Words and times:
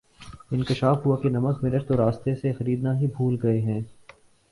انکشاف 0.51 1.05
ہوا 1.05 1.17
کہ 1.21 1.29
نمک 1.29 1.63
مرچ 1.63 1.85
تو 1.87 1.97
راستے 1.97 2.35
سے 2.35 2.53
خریدنا 2.53 2.97
ہی 2.99 3.07
بھول 3.07 3.37
گئے 3.43 3.59
ہیں 3.61 3.79